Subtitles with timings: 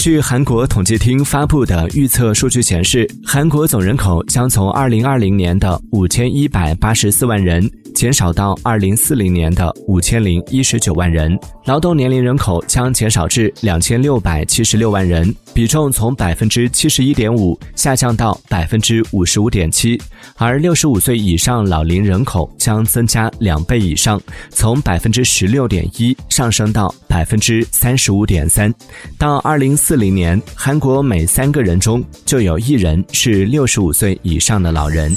[0.00, 7.70] 据韩国统计厅发布的预测数据显示，韩国总人口将从二零二零年的五千一百八十四万人
[8.00, 20.00] 减少到二零四零年的五千零一十九万人，劳动年龄人口将减少至两千六百七十六万人，比重从百分之七十一点五下降到百分之五十五点七，
[20.36, 28.72] 而六十五岁以上老龄人口将增加两倍以上，从百分之十六点一上升到百分之三十五点三，
[29.18, 30.00] 到二零四。
[30.00, 35.14] 零年，韩国每三个人中就有一人是六十五岁以上的老人。